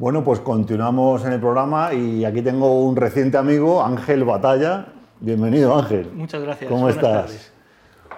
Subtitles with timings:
[0.00, 4.86] Bueno, pues continuamos en el programa y aquí tengo un reciente amigo, Ángel Batalla.
[5.20, 6.10] Bienvenido, Ángel.
[6.14, 6.70] Muchas gracias.
[6.70, 7.22] ¿Cómo Buenas estás?
[7.26, 7.52] tardes.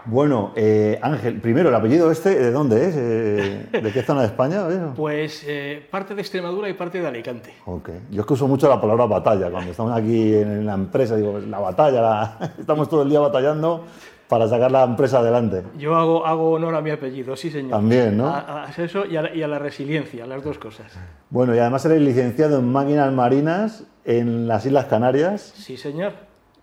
[0.04, 2.94] Bueno, eh, Ángel, primero, ¿el apellido este de dónde es?
[2.96, 4.62] Eh, ¿De qué zona de España?
[4.94, 7.52] Pues eh, parte de Extremadura y parte de Alicante.
[7.66, 7.90] Ok.
[8.12, 9.50] Yo es que uso mucho la palabra batalla.
[9.50, 13.86] Cuando estamos aquí en la empresa, digo, la batalla, la- estamos todo el día batallando
[14.32, 15.62] para sacar la empresa adelante.
[15.76, 17.72] Yo hago, hago honor a mi apellido, sí señor.
[17.72, 18.28] También, ¿no?
[18.28, 20.90] A, a eso y a, la, y a la resiliencia, las dos cosas.
[21.28, 25.52] Bueno, y además eres licenciado en máquinas marinas en las Islas Canarias.
[25.54, 26.14] Sí señor.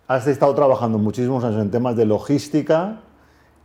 [0.07, 3.01] Has estado trabajando muchísimos años en temas de logística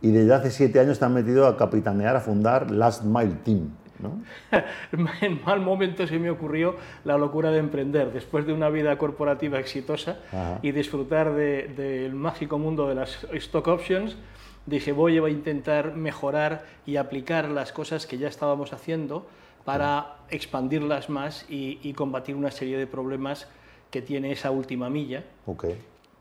[0.03, 3.71] y desde hace siete años te has metido a capitanear, a fundar Last Mile Team.
[4.05, 4.23] ¿No?
[5.21, 9.59] En mal momento se me ocurrió la locura de emprender, después de una vida corporativa
[9.59, 10.59] exitosa Ajá.
[10.61, 14.15] y disfrutar de- del mágico mundo de las stock options,
[14.65, 19.27] dije voy a intentar mejorar y aplicar las cosas que ya estábamos haciendo
[19.63, 23.47] para expandirlas más y, y combatir una serie de problemas
[23.91, 25.23] que tiene esa última milla,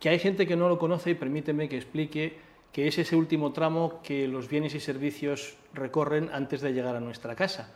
[0.01, 2.39] que hay gente que no lo conoce y permíteme que explique
[2.75, 7.01] que es ese último tramo que los bienes y servicios recorren antes de llegar a
[7.01, 7.73] nuestra casa.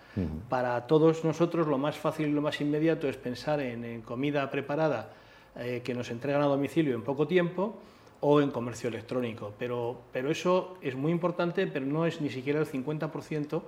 [0.48, 4.50] Para todos nosotros lo más fácil y lo más inmediato es pensar en, en comida
[4.50, 5.12] preparada
[5.54, 7.78] eh, que nos entregan a domicilio en poco tiempo
[8.18, 9.54] o en comercio electrónico.
[9.56, 13.62] Pero, pero eso es muy importante, pero no es ni siquiera el 50%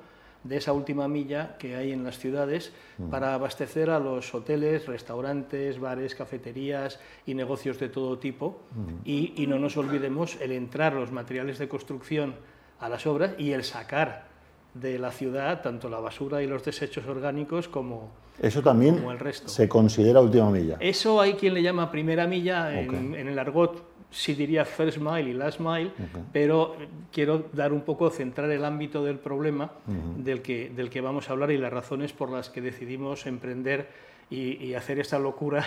[0.44, 2.72] de esa última milla que hay en las ciudades
[3.10, 8.60] para abastecer a los hoteles, restaurantes, bares, cafeterías y negocios de todo tipo.
[9.04, 12.34] y, y no nos olvidemos el entrar los materiales de construcción
[12.78, 14.28] a las obras y el sacar
[14.72, 18.10] de la ciudad tanto la basura y los desechos orgánicos como,
[18.40, 19.48] Eso también como el resto.
[19.48, 20.76] se considera última milla.
[20.80, 25.32] Eso hay quien le llama primera milla, en el argot sí diría first mile y
[25.32, 25.92] last mile,
[26.32, 29.70] pero eh, quiero dar un poco, centrar el ámbito del problema
[30.16, 33.88] del, que, del que vamos a hablar y las razones por las que decidimos emprender
[34.28, 35.64] y, y hacer esta locura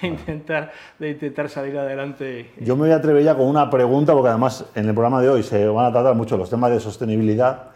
[0.00, 2.50] de intentar, de intentar salir adelante.
[2.60, 5.28] Yo me voy a atrever ya con una pregunta, porque además en el programa de
[5.28, 7.70] hoy se van a tratar mucho los temas de sostenibilidad,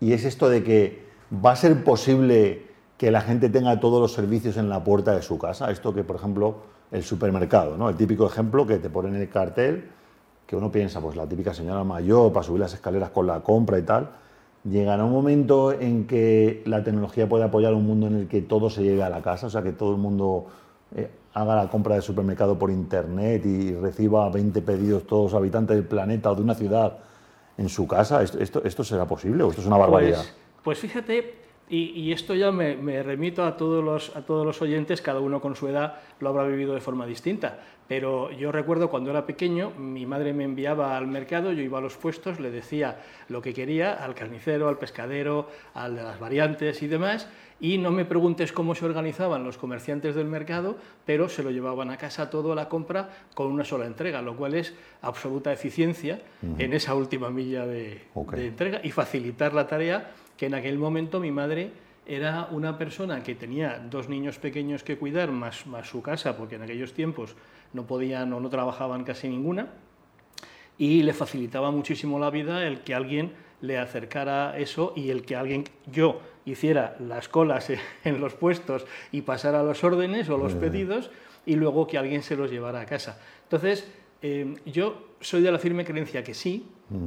[0.00, 1.02] y es esto de que
[1.44, 5.22] va a ser posible que la gente tenga todos los servicios en la puerta de
[5.22, 5.70] su casa.
[5.70, 6.62] Esto que, por ejemplo,
[6.92, 7.88] el supermercado, ¿no?
[7.88, 9.88] El típico ejemplo que te ponen en el cartel,
[10.46, 13.78] que uno piensa, pues la típica señora mayor para subir las escaleras con la compra
[13.78, 14.10] y tal.
[14.64, 18.68] Llegará un momento en que la tecnología puede apoyar un mundo en el que todo
[18.68, 20.46] se llegue a la casa, o sea, que todo el mundo
[20.94, 25.74] eh, haga la compra del supermercado por internet y reciba 20 pedidos todos los habitantes
[25.74, 26.98] del planeta o de una ciudad
[27.56, 28.22] en su casa.
[28.22, 30.18] ¿Esto, esto, esto será posible o esto es una barbaridad?
[30.18, 31.34] Pues, pues fíjate,
[31.74, 35.40] y, esto ya me, me remito a todos, los, a todos los oyentes, cada uno
[35.40, 37.60] con su edad lo habrá vivido de forma distinta.
[37.88, 41.80] Pero yo recuerdo cuando era pequeño, mi madre me enviaba al mercado, yo iba a
[41.82, 46.82] los puestos, le decía lo que quería al carnicero, al pescadero, al de las variantes
[46.82, 47.28] y demás,
[47.60, 50.76] y no me preguntes cómo se organizaban los comerciantes del mercado,
[51.06, 54.36] pero se lo llevaban a casa todo a la compra con una sola entrega, lo
[54.36, 56.20] cual es absoluta eficiencia
[56.58, 58.00] en esa última milla de,
[58.32, 61.70] de entrega y facilitar la tarea que en aquel momento mi madre
[62.04, 66.56] era una persona que tenía dos niños pequeños que cuidar, más, más su casa, porque
[66.56, 67.36] en aquellos tiempos
[67.72, 69.68] no podían o no trabajaban casi ninguna,
[70.78, 75.36] y le facilitaba muchísimo la vida el que alguien le acercara eso y el que
[75.36, 77.70] alguien, yo, hiciera las colas
[78.04, 81.10] en los puestos y pasara los órdenes o los pedidos
[81.46, 83.20] y luego que alguien se los llevara a casa.
[83.44, 83.88] Entonces,
[84.22, 86.66] eh, yo soy de la firme creencia que sí.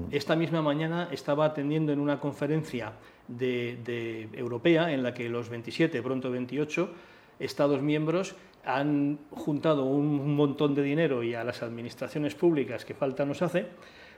[0.10, 2.94] Esta misma mañana estaba atendiendo en una conferencia
[3.28, 6.90] de, de europea en la que los 27, pronto 28,
[7.38, 13.24] Estados miembros han juntado un montón de dinero y a las administraciones públicas que falta
[13.26, 13.68] nos hace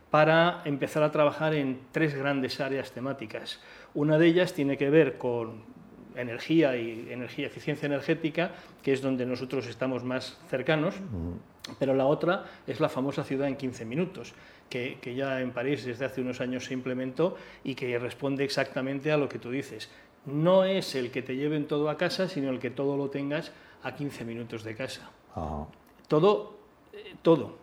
[0.09, 3.59] para empezar a trabajar en tres grandes áreas temáticas.
[3.94, 5.63] Una de ellas tiene que ver con
[6.16, 10.96] energía y energía, eficiencia energética, que es donde nosotros estamos más cercanos,
[11.78, 14.34] pero la otra es la famosa ciudad en 15 minutos,
[14.69, 19.12] que, que ya en París desde hace unos años se implementó y que responde exactamente
[19.12, 19.90] a lo que tú dices.
[20.25, 23.52] No es el que te lleven todo a casa, sino el que todo lo tengas
[23.84, 25.10] a 15 minutos de casa.
[25.36, 25.66] Ajá.
[26.07, 26.54] Todo,
[26.94, 27.56] eh, todo.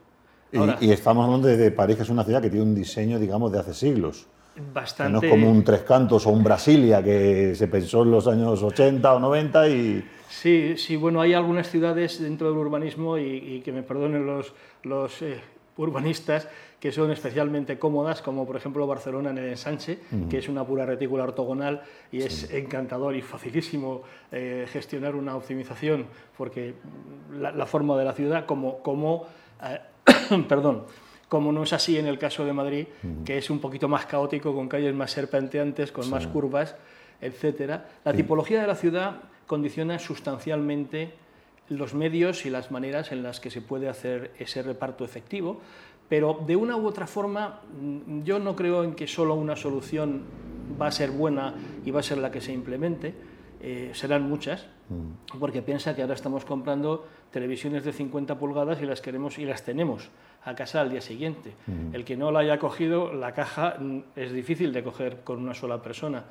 [0.53, 2.75] Y, Ahora, y estamos hablando de, de París, que es una ciudad que tiene un
[2.75, 4.27] diseño, digamos, de hace siglos.
[4.73, 5.13] Bastante...
[5.13, 8.63] no es como un Tres Cantos o un Brasilia que se pensó en los años
[8.63, 10.05] 80 o 90 y...
[10.29, 14.53] Sí, sí, bueno, hay algunas ciudades dentro del urbanismo y, y que me perdonen los,
[14.85, 15.41] los eh,
[15.77, 16.49] urbanistas
[16.79, 19.99] que son especialmente cómodas, como por ejemplo Barcelona en el ensanche,
[20.29, 21.83] que es una pura retícula ortogonal
[22.13, 26.07] y es encantador y facilísimo eh, gestionar una optimización,
[26.37, 26.75] porque
[27.33, 29.27] la, la forma de la ciudad, como, como
[29.63, 29.81] eh,
[30.49, 30.85] perdón,
[31.29, 32.87] como no es así en el caso de Madrid,
[33.25, 36.77] que es un poquito más caótico, con calles más serpenteantes, con más curvas,
[37.21, 37.89] etcétera.
[38.05, 41.15] La tipología de la ciudad condiciona sustancialmente
[41.69, 45.61] los medios y las maneras en las que se puede hacer ese reparto efectivo,
[46.09, 50.23] pero de una u otra forma mm, yo no creo en que solo una solución
[50.81, 53.15] va a ser buena y va a ser la que se implemente,
[53.61, 55.39] eh, serán muchas, mm.
[55.39, 59.65] porque piensa que ahora estamos comprando televisiones de 50 pulgadas y las queremos y las
[59.65, 60.11] tenemos
[60.45, 61.55] a casa al día siguiente.
[61.67, 61.95] Mm.
[61.95, 63.79] El que no la haya cogido, la caja
[64.15, 66.25] es difícil de coger con una sola persona,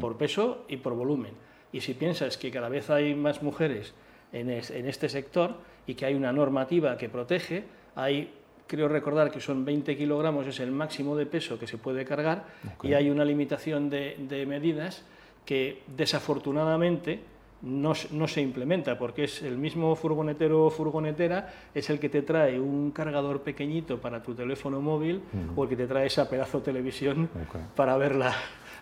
[0.00, 1.34] por peso y por volumen.
[1.72, 3.94] Y si piensas que cada vez hay más mujeres
[4.32, 5.56] en, este sector
[5.86, 7.64] y que hay una normativa que protege,
[7.96, 8.32] hay
[8.66, 12.44] creo recordar que son 20 kilogramos, es el máximo de peso que se puede cargar,
[12.84, 15.04] y hay una limitación de, medidas
[15.44, 17.18] que desafortunadamente
[17.62, 22.58] no, se implementa, porque es el mismo furgonetero o furgonetera, es el que te trae
[22.58, 25.22] un cargador pequeñito para tu teléfono móvil
[25.56, 27.28] o el que te trae esa pedazo de televisión
[27.76, 28.34] para verla.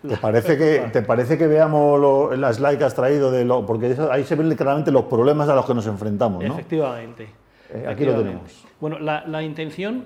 [0.06, 3.30] ¿Te parece, que, ¿Te parece que veamos lo, la slide que has traído?
[3.30, 6.54] De lo, porque ahí se ven claramente los problemas a los que nos enfrentamos, ¿no?
[6.54, 7.28] Efectivamente.
[7.70, 8.64] Eh, aquí lo tenemos.
[8.80, 10.04] Bueno, la, intención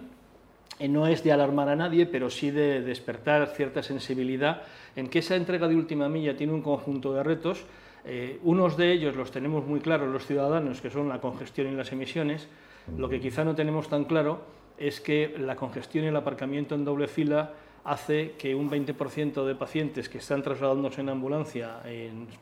[0.78, 4.62] eh, no es de alarmar a nadie, pero sí de despertar cierta sensibilidad
[4.96, 7.64] en que esa entrega de última milla tiene un conjunto de retos.
[8.04, 11.76] Eh, unos de ellos los tenemos muy claros los ciudadanos, que son la congestión y
[11.76, 12.48] las emisiones.
[12.96, 14.40] Lo que quizá no tenemos tan claro
[14.78, 17.52] es que la congestión y el aparcamiento en doble fila
[17.84, 21.80] hace que un 20% de pacientes que están trasladándose en ambulancia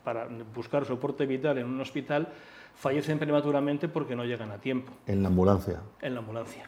[0.04, 2.28] para buscar soporte vital en un hospital
[2.74, 4.92] fallecen prematuramente porque no llegan a tiempo.
[5.06, 5.80] En la ambulancia.
[6.00, 6.64] En la ambulancia.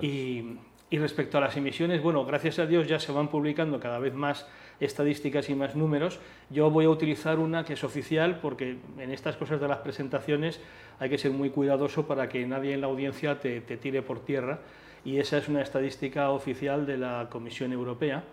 [0.00, 0.58] Y,
[0.96, 4.46] respecto a las emisiones, bueno, gracias a Dios ya se van publicando cada vez más
[4.80, 6.18] estadísticas y más números.
[6.48, 10.60] Yo voy a utilizar una que es oficial porque en estas cosas de las presentaciones
[10.98, 14.60] hay que ser muy cuidadoso para que nadie en la audiencia te tire por tierra
[15.04, 18.24] y esa es una estadística oficial de la Comisión Europea,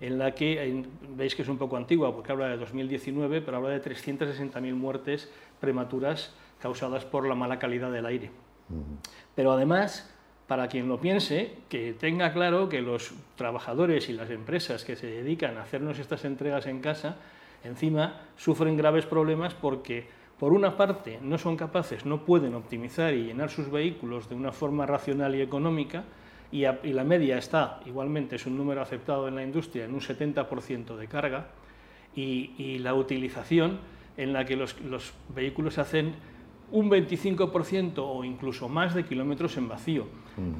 [0.00, 0.84] en la que
[1.16, 5.30] veis que es un poco antigua porque habla de 2019, pero habla de 360.000 muertes
[5.60, 8.30] prematuras causadas por la mala calidad del aire.
[9.34, 10.12] Pero además,
[10.48, 15.06] para quien lo piense, que tenga claro que los trabajadores y las empresas que se
[15.06, 17.16] dedican a hacernos estas entregas en casa,
[17.62, 20.06] encima sufren graves problemas porque
[20.38, 24.52] por una parte, no son capaces, no pueden optimizar y llenar sus vehículos de una
[24.52, 26.04] forma racional y económica,
[26.50, 30.96] y, la media está, igualmente es un número aceptado en la industria, en un 70%
[30.96, 31.48] de carga,
[32.14, 33.80] y, la utilización
[34.16, 34.76] en la que los,
[35.34, 36.14] vehículos hacen
[36.70, 40.06] un 25% o incluso más de kilómetros en vacío.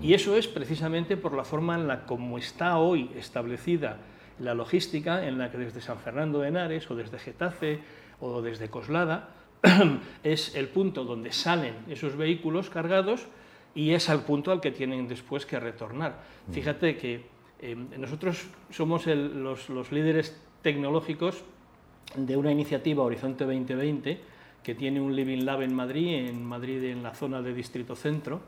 [0.02, 3.98] Y eso es precisamente por la forma en la como está hoy establecida
[4.40, 7.80] la logística, en la que desde San Fernando de Henares o desde Getafe
[8.20, 9.30] o desde Coslada,
[10.22, 13.26] es el punto donde salen esos vehículos cargados
[13.74, 16.20] y es el punto al que tienen después que retornar.
[16.50, 17.26] Fíjate que
[17.60, 21.44] eh, nosotros somos los, los, líderes tecnológicos
[22.16, 24.20] de una iniciativa Horizonte 2020
[24.68, 28.42] que tiene un Living Lab en Madrid, en Madrid en la zona de Distrito Centro,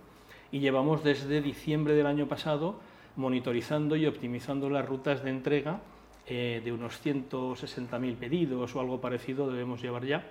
[0.53, 2.79] y llevamos desde diciembre del año pasado
[3.17, 5.81] monitorizando y optimizando las rutas de entrega
[6.27, 10.27] eh, de unos 160.000 pedidos o algo parecido debemos llevar ya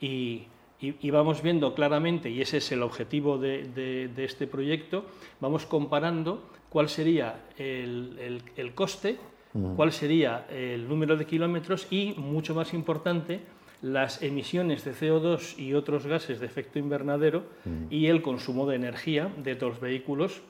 [0.00, 0.48] y,
[1.04, 5.04] vamos viendo claramente, y ese es el objetivo de, este proyecto,
[5.38, 8.42] vamos comparando cuál sería el,
[8.74, 9.18] coste,
[9.76, 13.40] cuál sería el número de kilómetros y, mucho más importante,
[13.82, 17.44] las emisiones de CO2 y otros gases de efecto invernadero
[17.90, 20.42] y el consumo de energía de los vehículos,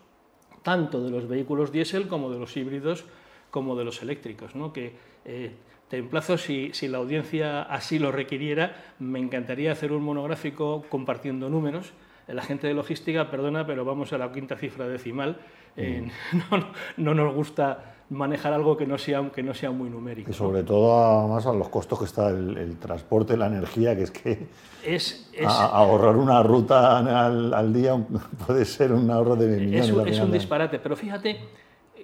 [0.63, 3.05] tanto de los vehículos diésel como de los híbridos
[3.51, 4.73] como de los eléctricos, ¿no?
[4.73, 4.93] que
[5.25, 5.53] eh,
[5.89, 11.93] te emplazo, si, la audiencia así lo requiriera, me encantaría hacer un monográfico compartiendo números.
[12.27, 15.39] La gente de logística, perdona, pero vamos a la quinta cifra decimal.
[15.77, 17.03] Eh, mm.
[17.03, 20.31] no, nos gusta manejar algo que no sea, que no sea muy numérico.
[20.31, 24.11] Y sobre todo, además, a los costos que está el, transporte, la energía, que es
[24.11, 24.47] que
[24.85, 27.97] es, ahorrar una ruta al, día
[28.47, 29.91] puede ser un ahorro de millones.
[29.91, 31.39] Es, es un disparate, pero fíjate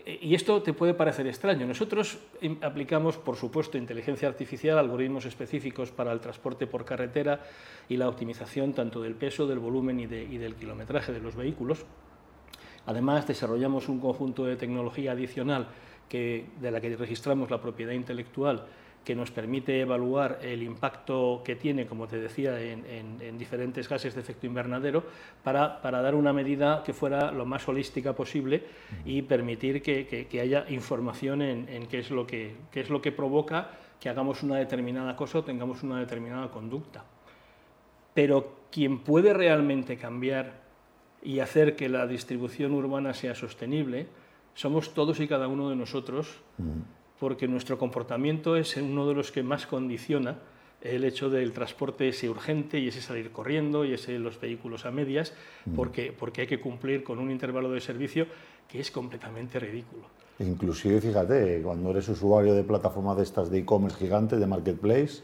[0.07, 1.67] y esto te puede parecer extraño.
[1.67, 2.19] Nosotros
[2.61, 7.41] aplicamos, por supuesto, inteligencia artificial, algoritmos específicos para el transporte por carretera
[7.89, 11.87] y la optimización tanto del peso, del volumen y, del kilometraje de los vehículos.
[12.87, 15.69] Además, desarrollamos un conjunto de tecnología adicional
[16.09, 18.65] que, de la que registramos la propiedad intelectual
[19.05, 24.21] que nos permite evaluar el impacto que tiene, como te decía, en, diferentes gases de
[24.21, 25.05] efecto invernadero,
[25.43, 28.65] para, dar una medida que fuera lo más holística posible
[29.05, 33.71] y permitir que, haya información en, qué, es lo que, qué es lo que provoca
[34.01, 37.05] que hagamos una determinada cosa o tengamos una determinada conducta.
[38.15, 40.65] Pero quien puede realmente cambiar
[41.23, 44.07] y hacer que la distribución urbana sea sostenible,
[44.55, 46.29] somos todos y cada uno de nosotros
[47.19, 50.39] porque nuestro comportamiento es uno de los que más condiciona
[50.83, 54.91] el hecho del transporte ese urgente y ese salir corriendo y ese los vehículos a
[54.91, 55.33] medias,
[55.65, 55.75] Mm.
[55.75, 58.27] porque, porque hay que cumplir con un intervalo de servicio
[58.69, 60.03] que es completamente ridículo.
[60.41, 65.23] Inclusive, fíjate, cuando eres usuario de plataformas de estas de e-commerce gigantes, de marketplace,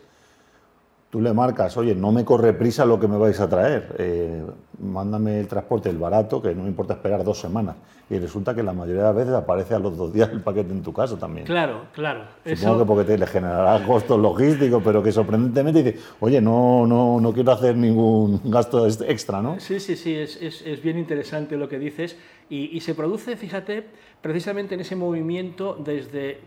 [1.11, 4.43] tú le marcas, oye, no me corre prisa lo que me vais a traer, eh,
[4.79, 7.77] mándame el transporte, el barato, que no me importa esperar dos semanas.
[8.09, 10.73] Y resulta que la mayoría de las veces aparece a los dos días el paquete
[10.73, 11.47] en tu casa también.
[11.47, 12.23] Claro, claro.
[12.45, 17.21] Supongo que porque te le generará costos logísticos, pero que sorprendentemente dice, oye, no, no,
[17.21, 19.59] no quiero hacer ningún gasto extra, ¿no?
[19.61, 22.17] Sí, sí, sí, es, es- es bien interesante lo que dices
[22.49, 23.85] y, y se produce, fíjate,
[24.23, 26.39] precisamente en ese movimiento desde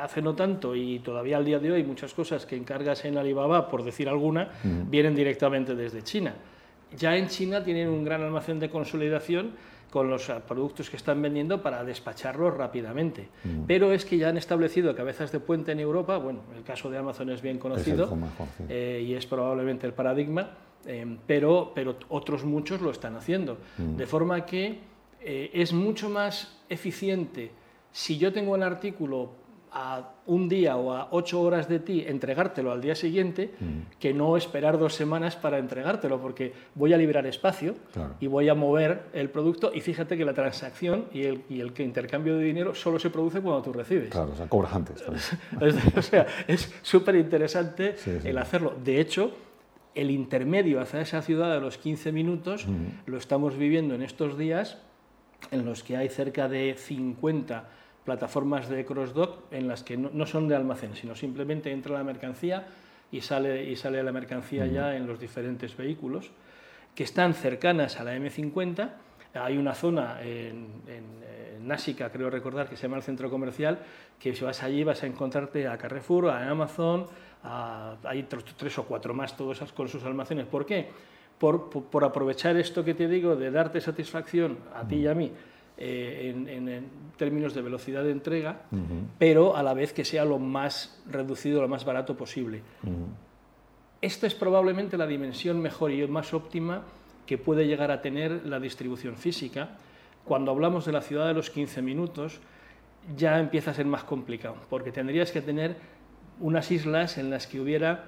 [0.00, 3.68] hace no tanto y todavía al día de hoy muchas cosas que encargas en Alibaba,
[3.68, 6.34] por decir alguna, vienen directamente desde China.
[6.96, 9.52] Ya en China tienen un gran almacén de consolidación
[9.90, 13.28] con los eh, productos que están vendiendo para despacharlos rápidamente.
[13.66, 16.98] Pero es que ya han establecido cabezas de puente en Europa, bueno, el caso de
[16.98, 18.16] Amazon es bien conocido,
[18.68, 20.50] eh, y es probablemente el paradigma,
[20.86, 23.58] eh, pero, pero otros muchos lo están haciendo.
[23.78, 24.78] De forma que
[25.20, 27.50] eh, es mucho más eficiente
[27.90, 29.32] si yo tengo el artículo
[29.72, 33.50] a un día o a ocho horas de ti, entregártelo al día siguiente,
[33.98, 38.14] que no esperar dos semanas para entregártelo, porque voy a liberar espacio Claro.
[38.20, 41.72] y voy a mover el producto y fíjate que la transacción y el, y el
[41.78, 44.10] intercambio de dinero solo se produce cuando tú recibes.
[44.10, 45.02] Claro, o sea, cobras antes.
[45.96, 48.28] o sea, es súper interesante Sí, sí.
[48.28, 48.74] el hacerlo.
[48.84, 49.32] De hecho,
[49.94, 52.66] el intermedio hacia esa ciudad de los 15 minutos
[53.06, 54.78] lo estamos viviendo en estos días
[55.50, 57.68] en los que hay cerca de 50
[58.12, 62.02] plataformas de cross-dock en las que no, no son de almacén, sino simplemente entra la
[62.04, 62.66] mercancía
[63.12, 66.30] y sale, y sale la mercancía ya en los diferentes vehículos,
[66.94, 68.88] que están cercanas a la M50.
[69.34, 73.78] Hay una zona en, en, eh, Násica, creo recordar, que se llama el centro comercial,
[74.18, 77.04] que si vas allí vas a encontrarte a Carrefour, a Amazon,
[77.44, 80.46] a- hay tres, o cuatro más, todos con sus almacenes.
[80.46, 80.88] ¿Por qué?
[81.38, 85.14] Por, por- por aprovechar esto que te digo, de darte satisfacción a ti y a
[85.14, 85.30] mí
[85.78, 86.84] eh, en, en- en
[87.16, 88.62] términos de velocidad de entrega,
[89.18, 92.62] pero a la vez que sea lo más reducido, lo más barato posible.
[94.00, 96.82] Esta es probablemente la dimensión mejor y más óptima
[97.26, 99.70] que puede llegar a tener la distribución física.
[100.24, 102.40] Cuando hablamos de la ciudad de los 15 minutos,
[103.16, 105.76] ya empieza a ser más complicado, porque tendrías que tener
[106.40, 108.04] unas islas en las que hubiera,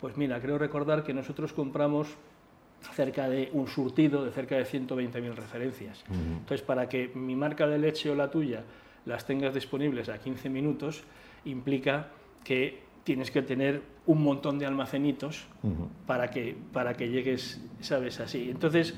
[0.00, 2.08] pues mira, creo recordar que nosotros compramos
[2.94, 6.04] cerca de un surtido de cerca de 120.000 referencias.
[6.10, 8.64] Entonces, para que mi marca de leche o la tuya
[9.06, 11.04] las tengas disponibles a 15 minutos,
[11.44, 12.08] implica
[12.44, 15.46] que tienes que tener un montón de almacenitos
[16.06, 18.20] para, que, para que llegues, ¿sabes?
[18.20, 18.50] Así.
[18.50, 18.94] Entonces,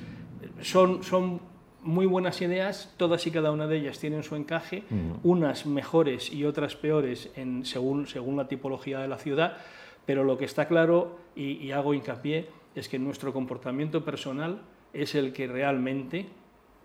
[0.61, 1.41] son, son
[1.83, 4.85] muy buenas ideas, todas y cada una de ellas tienen su encaje,
[5.23, 9.57] unas mejores y otras peores en, según, según la tipología de la ciudad,
[10.05, 14.61] pero lo que está claro, y, y hago hincapié, es que nuestro comportamiento personal
[14.93, 16.27] es el que realmente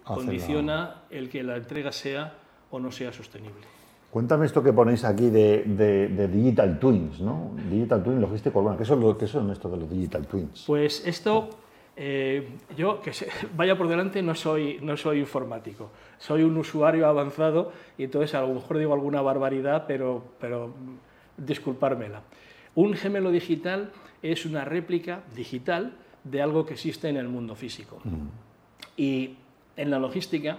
[0.06, 2.34] Hace condiciona el que la entrega sea
[2.72, 3.62] o no sea sostenible.
[4.10, 7.52] Cuéntame esto que ponéis aquí de, de- de Digital Twins, ¿no?
[7.70, 8.78] Digital Twin logístico urbano.
[8.78, 10.64] ¿Qué son, lo- qué son estos de los Digital Twins?
[10.66, 11.50] Pues esto,
[11.96, 17.06] eh, yo que se- vaya por delante, no soy, no soy informático, soy un usuario
[17.08, 22.22] avanzado y entonces a lo mejor digo alguna barbaridad, pero, pero mm, disculpármela.
[22.76, 23.92] Un gemelo digital
[24.32, 25.94] es una réplica digital
[26.24, 28.00] de algo que existe en el mundo físico.
[28.98, 29.36] Y
[29.76, 30.58] en la logística,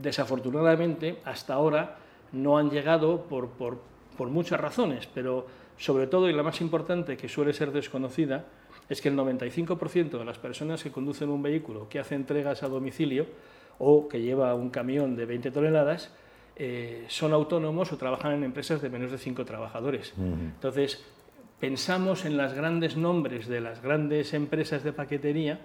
[0.00, 1.96] desafortunadamente, hasta ahora
[2.32, 3.78] no han llegado por, por-
[4.16, 5.46] por muchas razones, pero
[5.78, 8.44] sobre todo, y la más importante, que suele ser desconocida,
[8.88, 12.68] es que el 95% de las personas que conducen un vehículo que hace entregas a
[12.68, 13.26] domicilio
[13.78, 16.12] o que lleva un camión de 20 toneladas
[16.56, 20.12] eh, son autónomos o trabajan en empresas de menos de 5 trabajadores.
[20.18, 21.02] Entonces,
[21.62, 25.60] pensamos en los grandes nombres de las grandes empresas de paquetería,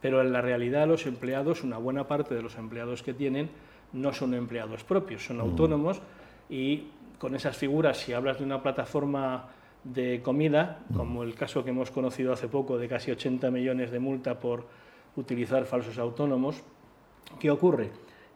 [0.00, 3.50] pero en la realidad los empleados, una buena parte de los empleados que tienen,
[3.92, 6.00] no son empleados propios, son autónomos
[6.48, 6.84] y
[7.18, 9.50] con esas figuras, si hablas de una plataforma
[9.84, 13.98] de comida, como el caso que hemos conocido hace poco de casi 80 millones de
[13.98, 14.66] multa por
[15.14, 16.62] utilizar falsos autónomos,
[17.38, 17.90] ¿qué ocurre?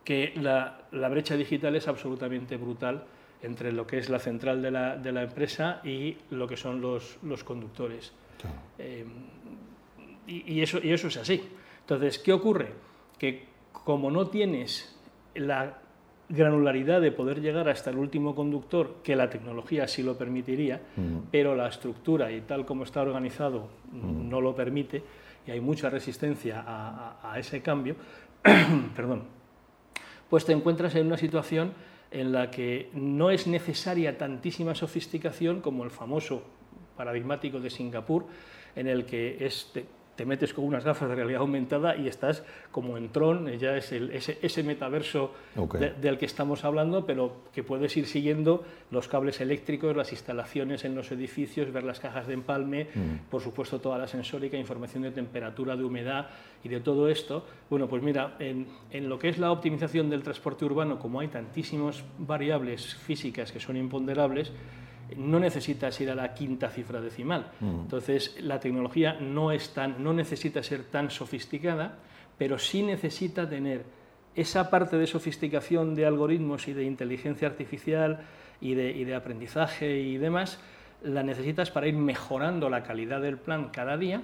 [0.04, 3.06] Que la, la brecha digital es absolutamente brutal
[3.42, 6.80] entre lo que es la central de la, de la empresa y lo que son
[6.80, 8.12] los, los conductores.
[8.78, 9.04] Eh,
[10.26, 11.42] y, y eso, y eso es así.
[11.80, 12.68] Entonces, ¿qué ocurre?
[13.18, 14.96] Que como no tienes
[15.34, 15.78] la
[16.28, 20.82] granularidad de poder llegar hasta el último conductor, que la tecnología sí lo permitiría,
[21.30, 25.02] pero la estructura y tal como está organizado no lo permite,
[25.46, 27.96] y hay mucha resistencia a, a- a ese cambio,
[28.94, 29.22] perdón,
[30.28, 31.72] pues te encuentras en una situación
[32.10, 36.42] en la que no es necesaria tantísima sofisticación como el famoso
[36.96, 38.26] paradigmático de Singapur,
[38.74, 39.70] en el que es
[40.18, 43.92] te metes con unas gafas de realidad aumentada y estás como en Tron, ya es
[43.92, 45.32] el, ese, metaverso
[46.00, 50.96] del que estamos hablando, pero que puedes ir siguiendo los cables eléctricos, las instalaciones en
[50.96, 53.30] los edificios, ver las cajas de empalme, mm.
[53.30, 56.26] por supuesto toda la sensórica, información de temperatura, de humedad
[56.64, 57.44] y de todo esto.
[57.70, 61.28] Bueno, pues mira, en, en lo que es la optimización del transporte urbano, como hay
[61.28, 64.50] tantísimas variables físicas que son imponderables,
[65.16, 67.50] no necesitas ir a la quinta cifra decimal.
[67.60, 67.80] Mm.
[67.80, 71.98] Entonces, la tecnología no, es tan, no necesita ser tan sofisticada,
[72.36, 73.84] pero sí necesita tener
[74.34, 78.20] esa parte de sofisticación de algoritmos y de inteligencia artificial
[78.60, 80.60] y de, aprendizaje y demás,
[81.02, 84.22] la necesitas para ir mejorando la calidad del plan cada día,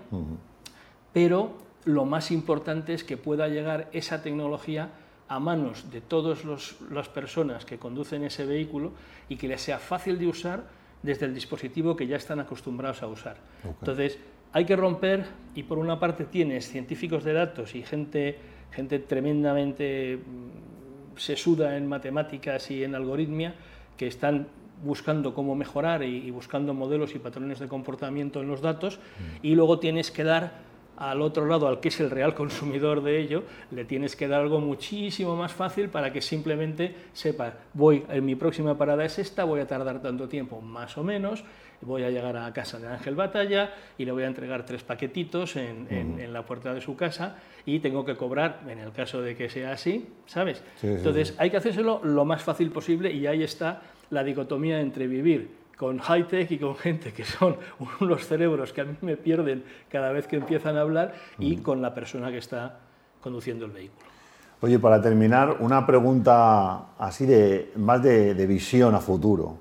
[1.12, 4.90] pero lo más importante es que pueda llegar esa tecnología
[5.28, 6.44] a manos de todas
[6.90, 8.92] las personas que conducen ese vehículo
[9.28, 10.64] y que les sea fácil de usar
[11.02, 13.36] desde el dispositivo que ya están acostumbrados a usar.
[13.64, 14.18] Entonces,
[14.52, 18.38] hay que romper y por una parte tienes científicos de datos y gente,
[18.70, 23.54] gente tremendamente mm, sesuda en matemáticas y en algoritmia
[23.96, 24.46] que están
[24.82, 29.46] buscando cómo mejorar y, buscando modelos y patrones de comportamiento en los datos mm.
[29.46, 30.52] y luego tienes que dar
[30.96, 34.40] al otro lado, al que es el real consumidor de ello, le tienes que dar
[34.40, 39.44] algo muchísimo más fácil para que simplemente sepa, voy, en mi próxima parada es esta,
[39.44, 41.44] voy a tardar tanto tiempo, más o menos,
[41.80, 45.56] voy a llegar a casa de Ángel Batalla y le voy a entregar tres paquetitos
[45.56, 47.36] en, la puerta de su casa
[47.66, 50.62] y tengo que cobrar, en el caso de que sea así, ¿sabes?
[50.82, 55.63] Entonces hay que hacérselo lo más fácil posible y ahí está la dicotomía entre vivir
[55.76, 57.56] con high-tech y con gente que son
[58.00, 61.82] unos cerebros que a mí me pierden cada vez que empiezan a hablar y con
[61.82, 62.78] la persona que está
[63.20, 64.14] conduciendo el vehículo.
[64.60, 69.58] Oye, para terminar, una pregunta así de más de, visión a futuro.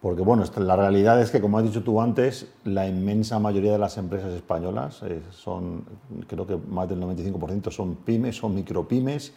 [0.00, 3.78] Porque bueno, la realidad es que, como has dicho tú antes, la inmensa mayoría de
[3.78, 5.84] las empresas españolas eh, son,
[6.26, 9.32] creo que más del 95% son pymes, son micropymes,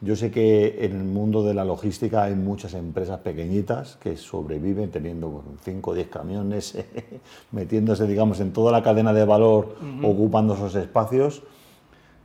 [0.00, 4.90] yo sé que en el mundo de la logística hay muchas empresas pequeñitas que sobreviven
[4.90, 6.76] teniendo 5 o 10 camiones,
[7.52, 11.42] metiéndose, digamos, en toda la cadena de valor, ocupando esos espacios.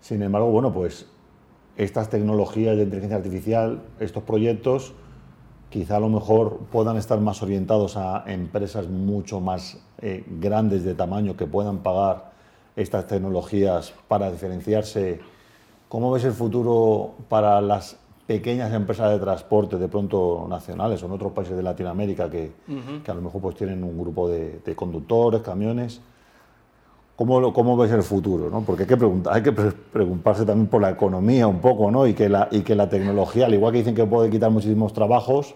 [0.02, 1.08] Sin embargo, bueno, pues
[1.78, 4.94] estas tecnologías de inteligencia artificial, estos proyectos,
[5.70, 10.94] quizá a lo mejor puedan estar más orientados a empresas mucho más eh, grandes de
[10.94, 12.32] tamaño que puedan pagar
[12.76, 15.20] estas tecnologías para diferenciarse
[15.92, 21.12] ¿Cómo ves el futuro para las pequeñas empresas de transporte, de pronto nacionales o en
[21.12, 22.54] otros países de Latinoamérica que,
[23.06, 26.00] a lo mejor pues tienen un grupo de, conductores, camiones?
[27.18, 28.50] ¿Cómo, ¿Cómo, ves el futuro?
[28.50, 28.62] ¿no?
[28.62, 32.08] Porque hay que, preguntar, hay que preocuparse también por la economía un poco ¿no?
[32.08, 34.94] y, que la, y que la tecnología, al igual que dicen que puede quitar muchísimos
[34.94, 35.56] trabajos,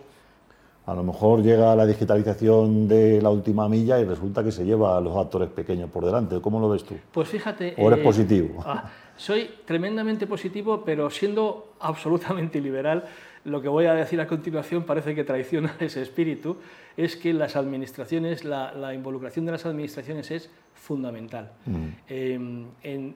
[0.85, 4.97] a lo mejor llega la digitalización de la última milla y resulta que se lleva
[4.97, 6.39] a los actores pequeños por delante.
[6.41, 6.95] ¿Cómo lo ves tú?
[7.11, 7.73] Pues fíjate...
[7.77, 8.63] ¿O eres eh, positivo?
[8.63, 13.05] Ah, soy tremendamente positivo, pero siendo absolutamente liberal,
[13.45, 16.57] lo que voy a decir a continuación parece que traiciona ese espíritu,
[16.95, 21.51] es que las administraciones, la, involucración de las administraciones es fundamental.
[21.65, 21.87] Mm.
[22.07, 23.13] Em,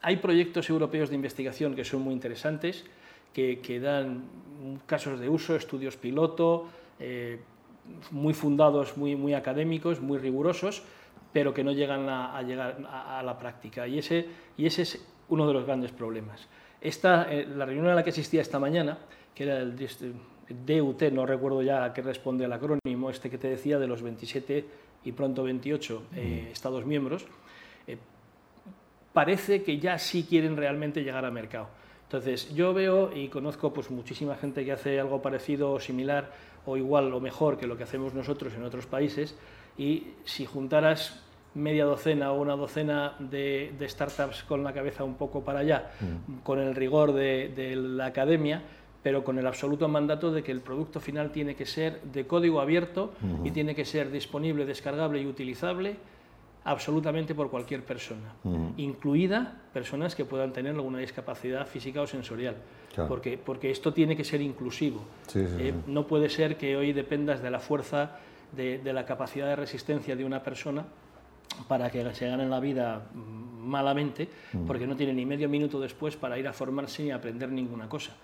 [0.00, 2.84] hay proyectos europeos de investigación que son muy interesantes,
[3.32, 4.22] que, que dan
[4.86, 7.40] casos de uso, estudios piloto, eh,
[8.10, 10.82] muy fundados, muy, muy académicos, muy rigurosos,
[11.32, 13.86] pero que no llegan a, llegar a, la práctica.
[13.86, 14.26] Y ese,
[14.56, 16.48] y ese es uno de los grandes problemas.
[16.80, 18.98] Esta, eh, la reunión a la que asistía esta mañana,
[19.34, 23.48] que era el DUT, no recuerdo ya a qué responde el acrónimo, este que te
[23.48, 24.64] decía de los 27
[25.04, 26.52] y pronto 28 eh, mm.
[26.52, 27.26] Estados miembros,
[29.14, 31.68] parece que ya sí quieren realmente llegar al mercado.
[32.02, 36.32] Entonces, yo veo y conozco pues, muchísima gente que hace algo parecido o similar
[36.66, 39.36] o igual o mejor que lo que hacemos nosotros en otros países
[39.76, 41.20] y si juntaras
[41.54, 46.42] media docena o una docena de, startups con la cabeza un poco para allá, mm.
[46.42, 48.62] con el rigor de, la academia,
[49.02, 52.60] pero con el absoluto mandato de que el producto final tiene que ser de código
[52.60, 53.12] abierto
[53.44, 55.96] y tiene que ser disponible, descargable y utilizable
[56.64, 58.34] absolutamente por cualquier persona,
[58.78, 62.56] incluida personas que puedan tener alguna discapacidad física o sensorial,
[63.06, 65.02] porque, porque esto tiene que ser inclusivo.
[65.34, 68.18] Eh, no puede ser que hoy dependas de la fuerza,
[68.52, 70.86] de, la capacidad de resistencia de una persona
[71.68, 74.28] para que se gane la vida mm, malamente,
[74.66, 78.16] porque no tiene ni medio minuto después para ir a formarse ni aprender ninguna cosa.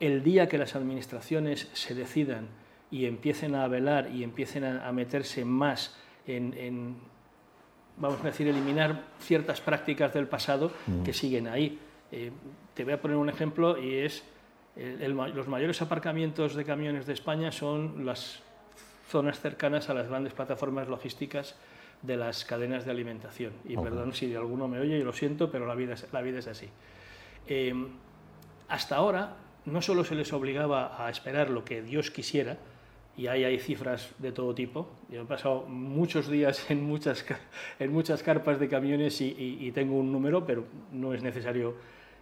[0.00, 2.48] El día que las administraciones se decidan
[2.90, 5.94] y empiecen a velar y empiecen a, meterse más
[6.26, 6.96] en
[7.98, 10.70] vamos a decir, eliminar ciertas prácticas del pasado
[11.04, 11.78] que siguen ahí.
[12.10, 12.30] Eh,
[12.74, 14.24] te voy a poner un ejemplo y es
[14.76, 18.40] los mayores aparcamientos de camiones de España son las
[19.08, 21.56] zonas cercanas a las grandes plataformas logísticas
[22.02, 23.52] de las cadenas de alimentación.
[23.64, 26.38] Y perdón si alguno me oye y lo siento, pero la vida es, la vida
[26.38, 26.68] es así.
[27.48, 27.74] Eh,
[28.68, 32.58] hasta ahora no solo se les obligaba a esperar lo que Dios quisiera,
[33.18, 34.88] y ahí hay cifras de todo tipo.
[35.10, 37.26] Yo he pasado muchos días en muchas,
[37.78, 41.74] en muchas carpas de camiones y, tengo un número, pero no es necesario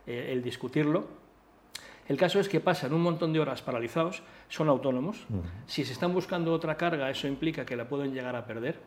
[0.06, 1.06] eh, el discutirlo.
[2.08, 5.26] El caso es que pasan un montón de horas paralizados, son autónomos.
[5.66, 8.80] Si se están buscando otra carga, eso implica que la pueden llegar a perder.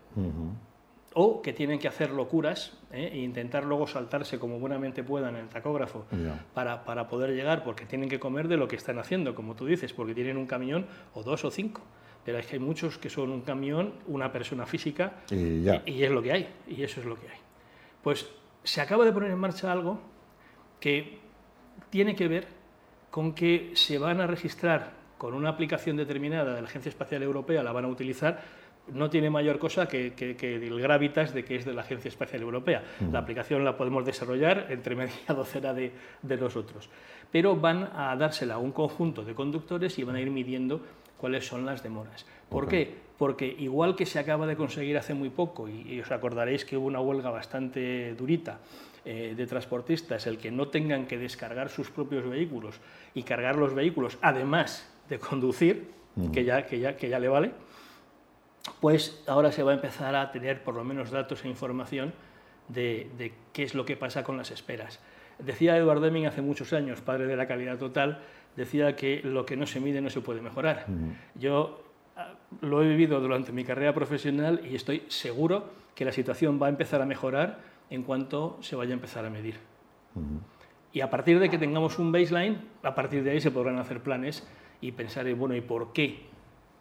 [1.14, 3.10] O que tienen que hacer locuras ¿eh?
[3.14, 6.06] e intentar luego saltarse como buenamente puedan el tacógrafo
[6.54, 9.66] para, para poder llegar, porque tienen que comer de lo que están haciendo, como tú
[9.66, 11.82] dices, porque tienen un camión o dos o cinco
[12.30, 16.22] pero es que hay muchos que son un camión, una persona física, y, es lo
[16.22, 17.38] que hay, y eso es lo que hay.
[18.04, 18.30] Pues
[18.64, 20.00] se acaba de poner en marcha algo
[20.80, 21.20] que
[21.90, 22.48] tiene que ver
[23.10, 27.64] con que se van a registrar con una aplicación determinada de la Agencia Espacial Europea,
[27.64, 28.42] la van a utilizar,
[28.94, 32.84] no tiene mayor cosa que, el Gravitas de que es de la Agencia Espacial Europea.
[33.12, 36.90] La aplicación la podemos desarrollar entre media docena de, de nosotros.
[37.32, 40.82] Pero van a dársela a un conjunto de conductores y van a ir midiendo
[41.20, 42.26] cuáles son las demoras.
[42.50, 43.10] ¿Por qué?
[43.18, 46.88] Porque igual que se acaba de conseguir hace muy poco, y, os acordaréis que hubo
[46.88, 48.60] una huelga bastante durita
[49.06, 52.80] eh, de transportistas, el que no tengan que descargar sus propios vehículos
[53.14, 55.92] y cargar los vehículos, además de conducir,
[56.34, 57.52] que, ya, que, ya, que ya le vale,
[58.80, 62.14] pues ahora se va a empezar a tener por lo menos datos e información
[62.68, 65.00] de, de qué es lo que pasa con las esperas.
[65.40, 68.20] Decía Edward Deming hace muchos años, padre de la calidad total,
[68.56, 70.86] decía que lo que no se mide no se puede mejorar.
[71.36, 71.82] Yo
[72.18, 76.68] ah, lo he vivido durante mi carrera profesional y estoy seguro que la situación va
[76.68, 79.56] a empezar a mejorar en cuanto se vaya a empezar a medir.
[80.92, 84.02] Y a partir de que tengamos un baseline, a partir de ahí se podrán hacer
[84.02, 84.48] planes
[84.82, 86.26] y pensar, bueno, ¿y por qué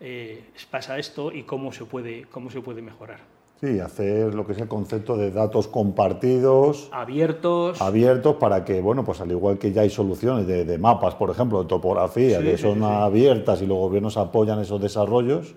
[0.00, 3.20] eh, pasa esto y cómo se puede, cómo se puede mejorar?
[3.60, 6.88] Sí, hacer lo que es el concepto de datos compartidos.
[6.92, 7.82] Abiertos.
[7.82, 11.60] Abiertos para que, bueno, pues al igual que ya hay soluciones de, mapas, por ejemplo,
[11.62, 15.56] de topografía, que son abiertas y los gobiernos apoyan esos desarrollos,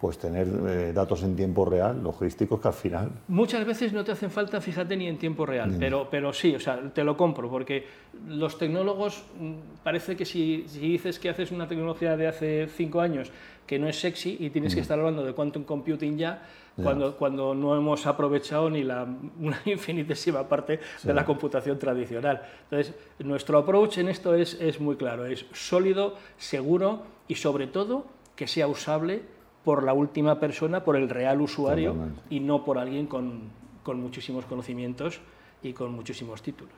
[0.00, 3.10] pues tener eh, datos en tiempo real, logísticos, que al final...
[3.28, 6.60] Muchas veces no te hacen falta, fíjate, ni en tiempo real, pero, pero sí, o
[6.60, 7.84] sea, te lo compro, porque
[8.26, 13.02] los tecnólogos, mm, parece que si, si dices que haces una tecnología de hace cinco
[13.02, 13.30] años
[13.66, 16.42] que no es sexy y tienes que estar hablando de quantum computing ya,
[16.82, 19.06] cuando, cuando no hemos aprovechado ni la,
[19.38, 22.42] una infinitésima parte de la computación tradicional.
[22.64, 28.06] Entonces, nuestro approach en esto es, es muy claro, es sólido, seguro y sobre todo
[28.34, 29.22] que sea usable
[29.64, 31.94] por la última persona, por el real usuario
[32.30, 33.42] y no por alguien con,
[33.82, 35.20] con, muchísimos conocimientos
[35.62, 36.74] y con muchísimos títulos.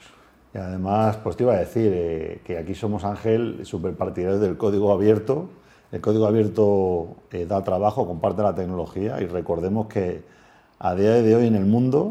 [0.54, 4.56] Y además, pues te iba a decir eh, que aquí somos Ángel, super partidarios del
[4.56, 5.48] código abierto.
[5.92, 10.22] El código abierto eh, da trabajo, comparte la tecnología y recordemos que
[10.78, 12.10] a día de hoy en el mundo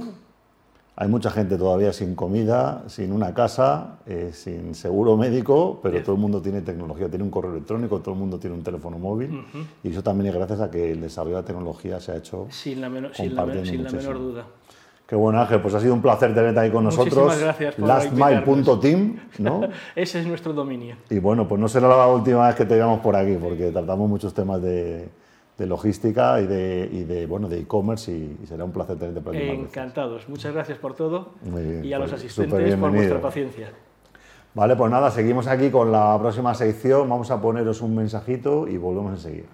[1.01, 6.13] hay mucha gente todavía sin comida, sin una casa, eh, sin seguro médico, pero todo
[6.13, 9.43] el mundo tiene tecnología, tiene un correo electrónico, todo el mundo tiene un teléfono móvil
[9.83, 12.45] y eso también es gracias a que el desarrollo de la tecnología se ha hecho
[12.51, 14.45] sin la, sin la, menor duda.
[15.07, 17.35] Qué bueno, Ángel, pues ha sido un placer tenerte ahí con nosotros.
[17.39, 19.61] gracias por Lastmile.team, ¿no?
[19.95, 20.97] Ese es nuestro dominio.
[21.09, 24.07] Y bueno, pues no será la última vez que te veamos por aquí, porque tratamos
[24.07, 25.09] muchos temas de,
[25.61, 29.35] de logística y de, y de bueno de e-commerce y, será un placer tenerte por
[29.35, 29.47] aquí.
[29.47, 31.33] Encantados, muchas gracias por todo
[31.83, 33.71] y a los pues, asistentes por vuestra paciencia.
[34.53, 38.77] Vale, pues nada, seguimos aquí con la próxima sección, vamos a poneros un mensajito y
[38.77, 39.47] volvemos enseguida.